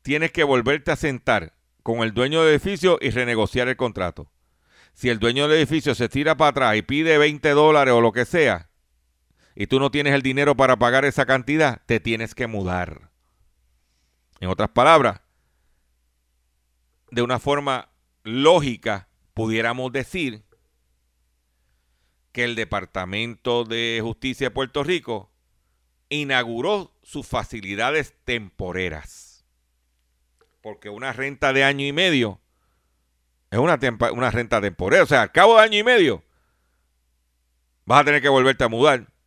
[0.00, 4.30] tienes que volverte a sentar con el dueño del edificio y renegociar el contrato.
[4.94, 8.12] Si el dueño del edificio se tira para atrás y pide 20 dólares o lo
[8.12, 8.70] que sea,
[9.60, 13.10] y tú no tienes el dinero para pagar esa cantidad, te tienes que mudar.
[14.38, 15.20] En otras palabras,
[17.10, 17.90] de una forma
[18.22, 20.44] lógica, pudiéramos decir
[22.30, 25.32] que el Departamento de Justicia de Puerto Rico
[26.08, 29.44] inauguró sus facilidades temporeras.
[30.62, 32.40] Porque una renta de año y medio
[33.50, 33.76] es una,
[34.12, 35.02] una renta temporera.
[35.02, 36.22] O sea, al cabo de año y medio
[37.86, 39.17] vas a tener que volverte a mudar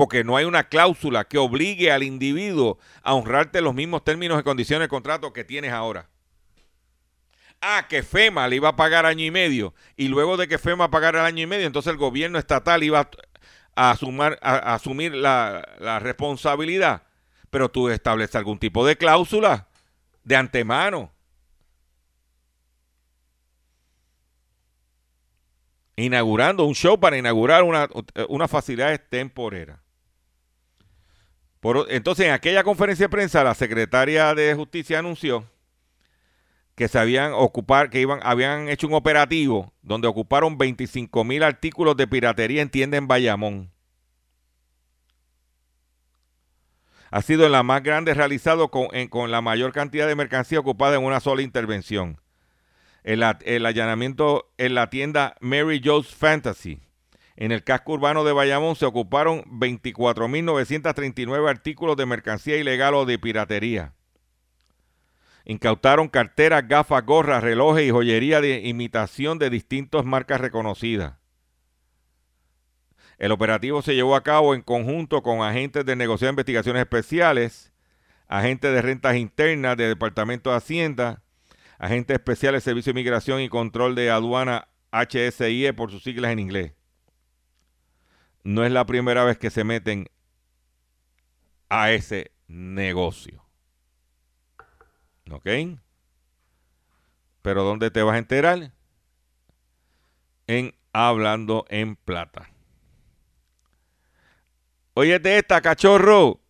[0.00, 4.42] porque no hay una cláusula que obligue al individuo a honrarte los mismos términos y
[4.42, 6.08] condiciones de contrato que tienes ahora.
[7.60, 10.90] Ah, que FEMA le iba a pagar año y medio y luego de que FEMA
[10.90, 13.10] pagara el año y medio, entonces el gobierno estatal iba
[13.76, 17.02] a, asumir la, responsabilidad.
[17.50, 19.68] Pero tú estableces algún tipo de cláusula
[20.24, 21.12] de antemano.
[25.96, 27.86] inaugurando un show para inaugurar una,
[28.30, 28.94] una facilidad
[31.88, 35.44] entonces, en aquella conferencia de prensa, la secretaria de Justicia anunció
[36.74, 41.94] que se habían ocupar, que iban, habían hecho un operativo donde ocuparon 25 mil artículos
[41.94, 43.70] de piratería en tienda en Bayamón.
[47.10, 51.04] Ha sido la más grande realizado con, con la mayor cantidad de mercancía ocupada en
[51.04, 52.18] una sola intervención.
[53.02, 56.80] El, el allanamiento en la tienda Mary Jo's Fantasy
[57.40, 63.18] en el casco urbano de Bayamón se ocuparon 24.939 artículos de mercancía ilegal o de
[63.18, 63.94] piratería.
[65.46, 71.14] Incautaron carteras, gafas, gorras, relojes y joyería de imitación de distintas marcas reconocidas.
[73.16, 77.72] El operativo se llevó a cabo en conjunto con agentes de negociación de investigaciones especiales,
[78.28, 81.22] agentes de rentas internas del Departamento de Hacienda,
[81.78, 86.40] agentes especiales de Servicio de Migración y Control de Aduana HSIE por sus siglas en
[86.40, 86.74] inglés
[88.44, 90.08] no es la primera vez que se meten
[91.68, 93.44] a ese negocio.
[95.30, 95.46] ¿Ok?
[97.42, 98.72] Pero ¿dónde te vas a enterar?
[100.46, 102.50] En Hablando en Plata.
[104.94, 106.40] Óyete esta, cachorro.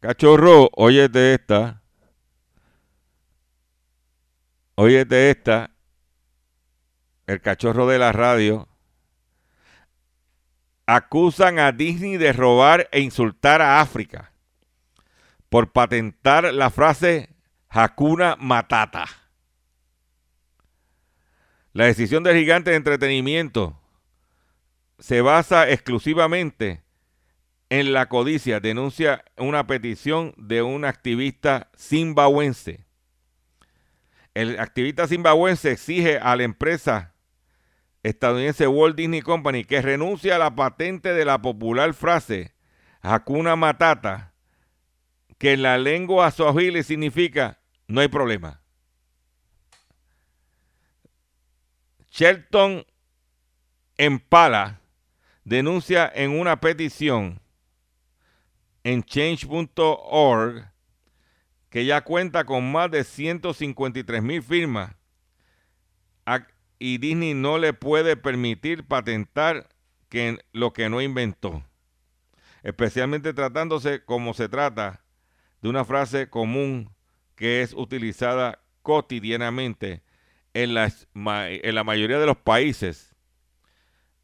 [0.00, 1.82] Cachorro, óyete esta.
[4.74, 5.70] Óyete esta.
[7.26, 8.71] El cachorro de la radio
[10.86, 14.32] acusan a Disney de robar e insultar a África
[15.48, 17.30] por patentar la frase
[17.68, 19.06] Hakuna Matata.
[21.72, 23.78] La decisión del gigante de entretenimiento
[24.98, 26.82] se basa exclusivamente
[27.70, 32.84] en la codicia, denuncia una petición de un activista zimbabuense.
[34.34, 37.11] El activista zimbabuense exige a la empresa
[38.02, 42.54] estadounidense Walt Disney Company que renuncia a la patente de la popular frase
[43.00, 44.32] Hakuna Matata,
[45.38, 48.60] que en la lengua swahili significa no hay problema.
[52.10, 52.84] Shelton
[53.96, 54.80] Empala
[55.44, 57.40] denuncia en una petición
[58.84, 60.70] en change.org
[61.70, 64.94] que ya cuenta con más de 153 mil firmas
[66.82, 69.68] y Disney no le puede permitir patentar
[70.08, 71.64] que, lo que no inventó.
[72.64, 75.04] Especialmente tratándose como se trata
[75.60, 76.92] de una frase común
[77.36, 80.02] que es utilizada cotidianamente
[80.54, 83.14] en, la mayoría de los países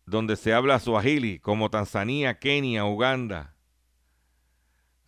[0.04, 3.54] donde se habla suajili, como Tanzania, Kenia, Uganda,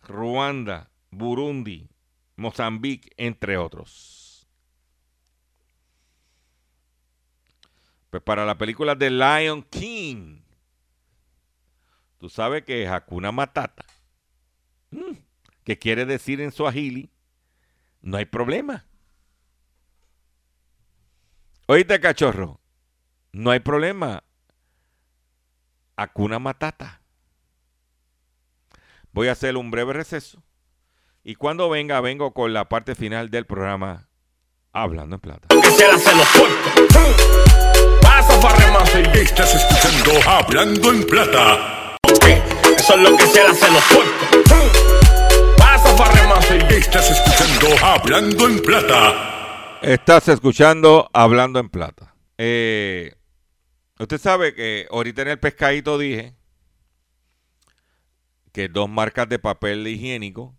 [0.07, 1.89] Ruanda, Burundi,
[2.37, 4.20] Mozambique, entre otros.
[8.11, 10.41] Pues para la película de Lion King,
[12.17, 13.85] tú sabes que es Hakuna Matata,
[14.91, 15.13] mm,
[15.63, 17.09] que quiere decir en Swahili,
[18.01, 18.85] no hay problema.
[21.67, 22.59] Oíste, cachorro,
[23.31, 24.25] no hay problema.
[25.95, 27.01] Hakuna Matata.
[29.13, 30.43] Voy a hacer un breve receso.
[31.23, 34.09] Y cuando venga, vengo con la parte final del programa
[34.73, 35.47] Hablando en Plata.
[39.13, 41.97] Estás escuchando Hablando en Plata.
[42.77, 45.57] Eso es lo que se hace los puertos.
[45.57, 46.21] Pasa para
[46.69, 49.79] Estás escuchando Hablando en Plata.
[49.81, 52.13] Estás escuchando Hablando en Plata.
[52.37, 53.15] Eh,
[53.97, 56.35] usted sabe que ahorita en el pescadito dije
[58.51, 60.55] que dos marcas de papel higiénico,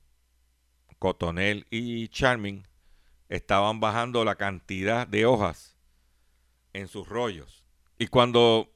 [0.99, 2.67] Cotonel y Charming,
[3.29, 5.72] estaban bajando la cantidad de hojas
[6.73, 7.65] en sus rollos.
[7.99, 8.73] Y cuando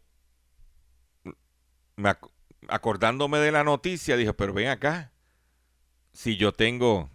[1.96, 2.14] me
[2.68, 5.12] acordándome de la noticia, dije, pero ven acá,
[6.12, 7.10] si yo tengo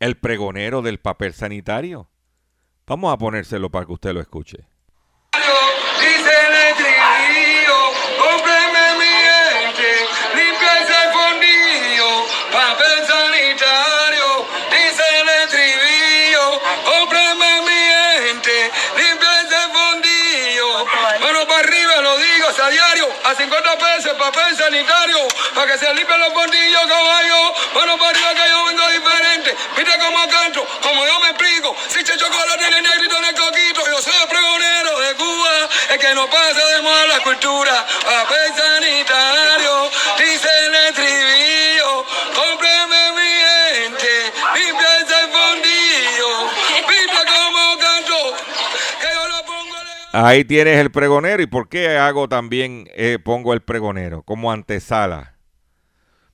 [0.00, 2.10] el pregonero del papel sanitario,
[2.86, 4.66] vamos a ponérselo para que usted lo escuche.
[23.34, 25.18] A 50 pesos papel sanitario,
[25.54, 27.54] para que se limpien los bondillos, caballo.
[27.72, 29.56] Bueno, para arriba que yo vengo diferente.
[29.76, 31.76] Mira cómo canto, como yo me explico.
[31.88, 35.98] Si che chocolate tiene negrito en el coquito, yo soy el pregonero de Cuba, el
[35.98, 37.86] que no pasa de moda la cultura.
[50.16, 51.42] Ahí tienes el pregonero.
[51.42, 55.34] ¿Y por qué hago también, eh, pongo el pregonero como antesala?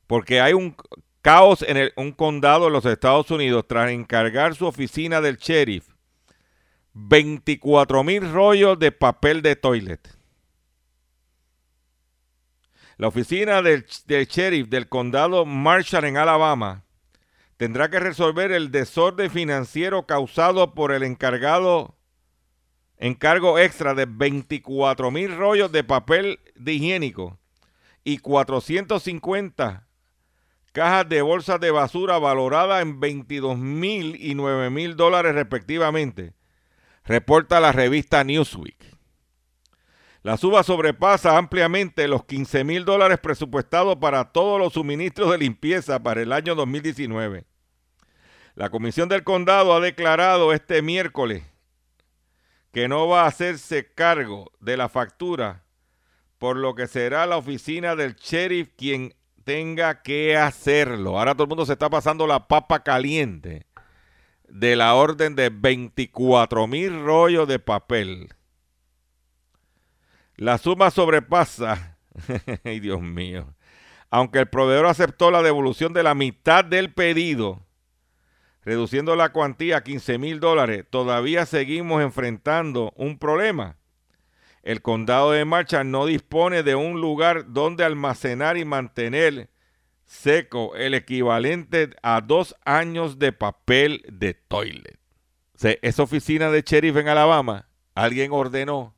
[0.06, 0.76] Porque hay un
[1.22, 5.88] caos en un condado de los Estados Unidos tras encargar su oficina del sheriff
[6.92, 10.14] 24 mil rollos de papel de toilet.
[12.98, 16.84] La oficina del sheriff del condado Marshall en Alabama
[17.56, 21.96] tendrá que resolver el desorden financiero causado por el encargado
[23.00, 27.38] encargo extra de 24 mil rollos de papel de higiénico
[28.04, 29.86] y 450
[30.72, 36.34] cajas de bolsas de basura valoradas en 22 mil y 9 mil dólares respectivamente,
[37.04, 38.76] reporta la revista Newsweek.
[40.22, 46.02] La suba sobrepasa ampliamente los 15 mil dólares presupuestados para todos los suministros de limpieza
[46.02, 47.46] para el año 2019.
[48.54, 51.49] La Comisión del Condado ha declarado este miércoles
[52.72, 55.64] que no va a hacerse cargo de la factura,
[56.38, 59.14] por lo que será la oficina del sheriff quien
[59.44, 61.18] tenga que hacerlo.
[61.18, 63.66] Ahora todo el mundo se está pasando la papa caliente
[64.48, 68.28] de la orden de 24 mil rollos de papel.
[70.36, 71.98] La suma sobrepasa,
[72.64, 73.54] ay Dios mío,
[74.08, 77.60] aunque el proveedor aceptó la devolución de la mitad del pedido,
[78.64, 83.76] reduciendo la cuantía a 15 mil dólares, todavía seguimos enfrentando un problema.
[84.62, 89.48] El condado de Marcha no dispone de un lugar donde almacenar y mantener
[90.04, 94.98] seco el equivalente a dos años de papel de toilet.
[95.62, 98.94] esa oficina de sheriff en Alabama, alguien ordenó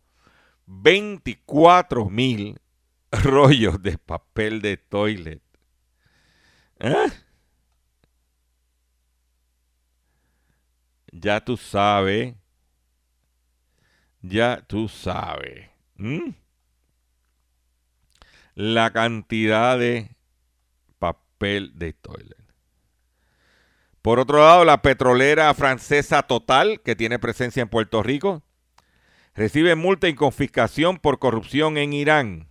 [0.67, 2.59] 24 mil
[3.13, 5.43] rollos de papel de toilet.
[6.81, 7.11] ¿Eh?
[11.13, 12.35] Ya tú sabes.
[14.23, 15.69] Ya tú sabes.
[18.55, 20.17] La cantidad de
[20.99, 22.37] papel de toilet.
[24.01, 28.43] Por otro lado, la petrolera francesa Total, que tiene presencia en Puerto Rico,
[29.35, 32.49] recibe multa y confiscación por corrupción en Irán.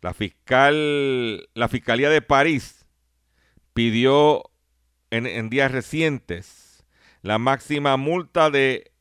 [0.00, 2.84] La fiscal, la Fiscalía de París
[3.72, 4.50] pidió
[5.14, 6.84] en, días recientes
[7.22, 8.92] la máxima multa de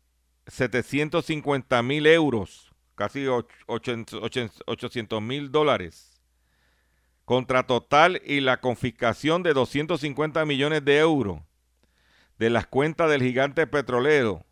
[0.48, 6.22] 750 mil euros, casi 800 mil dólares,
[7.26, 11.42] contra total y la confiscación de 250 millones de euros
[12.38, 14.46] de las cuentas del gigante petrolero,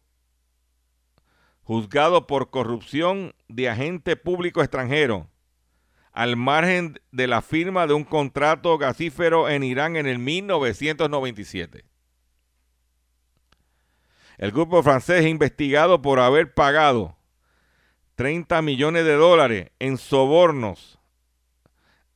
[1.63, 5.30] juzgado por corrupción de agente público extranjero
[6.11, 11.85] al margen de la firma de un contrato gasífero en Irán en el 1997.
[14.37, 17.15] El grupo francés es investigado por haber pagado
[18.15, 20.99] 30 millones de dólares en sobornos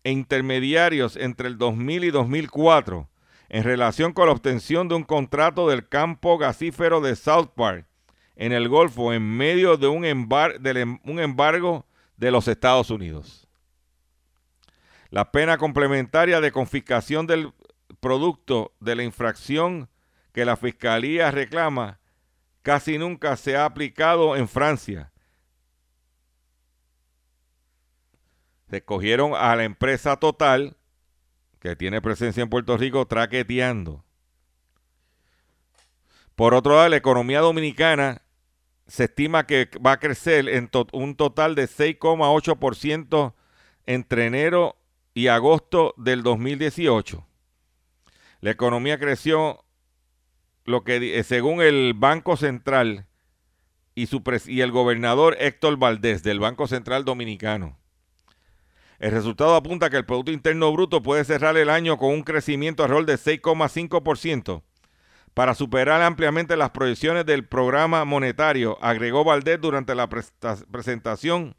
[0.04, 3.10] e intermediarios entre el 2000 y 2004
[3.50, 7.88] en relación con la obtención de un contrato del campo gasífero de South Park
[8.36, 11.86] en el Golfo en medio de un, un embargo
[12.18, 13.45] de los Estados Unidos.
[15.16, 17.54] La pena complementaria de confiscación del
[18.02, 19.90] producto de la infracción
[20.34, 22.02] que la fiscalía reclama
[22.64, 25.14] casi nunca se ha aplicado en Francia.
[28.70, 30.76] Se cogieron a la empresa Total,
[31.62, 34.04] que tiene presencia en Puerto Rico, traqueteando.
[36.36, 38.22] Por otro lado, la economía dominicana
[38.86, 43.34] se estima que va a crecer en un total de 6,8%
[43.86, 44.76] entre enero
[45.16, 47.26] y agosto del 2018.
[48.42, 49.66] La economía creció
[50.66, 53.08] lo que eh, según el Banco Central
[53.96, 57.80] y, su y el gobernador Héctor Valdés del Banco Central Dominicano.
[59.00, 62.84] El resultado apunta que el Producto Interno Bruto puede cerrar el año con un crecimiento
[62.84, 64.62] alrededor de 6,5%
[65.34, 71.56] para superar ampliamente las proyecciones del programa monetario, agregó Valdés durante la presentación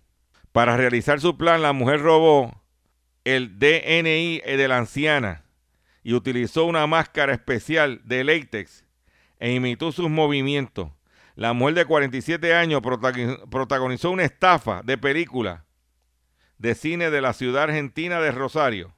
[0.53, 2.63] Para realizar su plan, la mujer robó
[3.25, 5.43] el DNI de la anciana
[6.01, 8.85] y utilizó una máscara especial de látex
[9.41, 10.91] e imitó sus movimientos.
[11.35, 12.81] La mujer de 47 años
[13.49, 15.65] protagonizó una estafa de película
[16.59, 18.93] de cine de la ciudad argentina de Rosario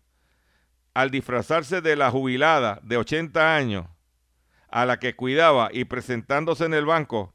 [0.94, 3.88] al disfrazarse de la jubilada de 80 años
[4.68, 7.34] a la que cuidaba y presentándose en el banco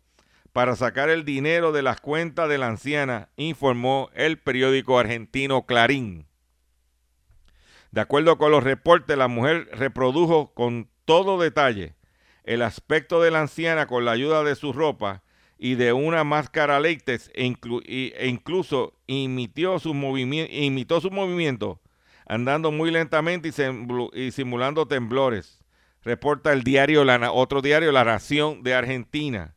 [0.53, 6.27] para sacar el dinero de las cuentas de la anciana, informó el periódico argentino Clarín.
[7.91, 11.98] De acuerdo con los reportes, la mujer reprodujo con todo detalle
[12.49, 15.23] el aspecto de la anciana con la ayuda de su ropa
[15.59, 17.55] y de una máscara látex e,
[18.17, 21.79] e incluso imitó sus movimientos
[22.27, 23.51] andando muy lentamente
[24.15, 25.63] y, simulando temblores.
[26.03, 29.55] Reporta el diario, otro diario, La Nación de Argentina.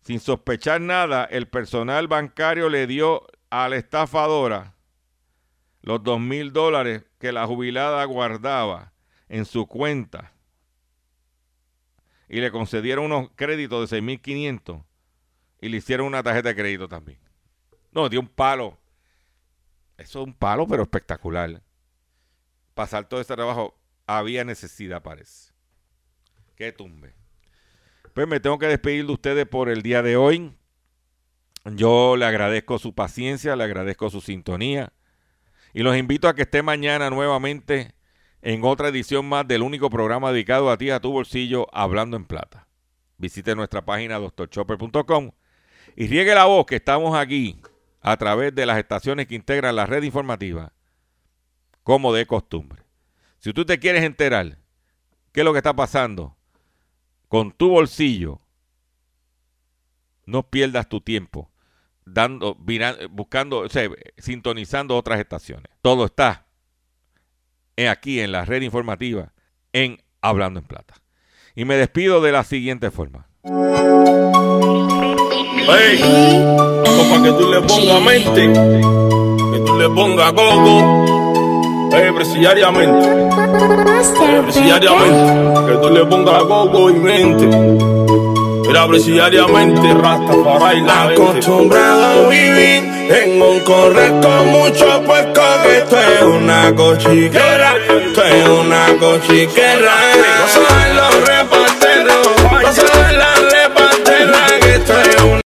[0.00, 4.74] Sin sospechar nada, el personal bancario le dio a la estafadora
[5.82, 8.94] los dos mil dólares que la jubilada guardaba
[9.28, 10.33] en su cuenta
[12.34, 14.84] y le concedieron unos créditos de 6.500
[15.60, 17.20] y le hicieron una tarjeta de crédito también.
[17.92, 18.76] No, dio un palo.
[19.96, 21.62] Eso es un palo, pero espectacular.
[22.74, 25.52] Pasar todo ese trabajo había necesidad, parece.
[26.56, 27.14] Que tumbe.
[28.14, 30.56] Pues me tengo que despedir de ustedes por el día de hoy.
[31.66, 34.92] Yo le agradezco su paciencia, le agradezco su sintonía
[35.72, 37.93] y los invito a que esté mañana nuevamente
[38.44, 42.26] en otra edición más del único programa dedicado a ti, a tu bolsillo, hablando en
[42.26, 42.68] plata.
[43.16, 45.30] Visite nuestra página doctorchopper.com
[45.96, 47.58] y riegue la voz que estamos aquí
[48.02, 50.74] a través de las estaciones que integran la red informativa,
[51.82, 52.82] como de costumbre.
[53.38, 54.58] Si tú te quieres enterar
[55.32, 56.36] qué es lo que está pasando
[57.28, 58.42] con tu bolsillo,
[60.26, 61.50] no pierdas tu tiempo
[62.04, 62.58] dando,
[63.08, 63.88] buscando, o sea,
[64.18, 65.72] sintonizando otras estaciones.
[65.80, 66.44] Todo está
[67.90, 69.32] aquí en la red informativa
[69.72, 70.94] en Hablando en Plata.
[71.54, 73.26] Y me despido de la siguiente forma.
[75.66, 76.00] Hey,
[77.10, 78.52] para que tú le pongas mente,
[79.52, 83.08] que tú le pongas gogo, hey, presidiariamente,
[84.42, 88.33] presidiariamente, que tú le pongas gogo y mente.
[88.74, 91.12] Era diariamente rasta para bailar.
[91.12, 98.24] Acostumbrado a vivir en un correr con mucho puesco que esto es una cochiquera, esto
[98.24, 99.94] es una cochiquera.
[100.40, 101.24] No los